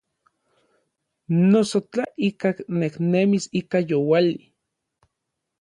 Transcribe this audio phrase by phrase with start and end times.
[1.51, 4.35] Noso tla ikaj nejnemis ika youali.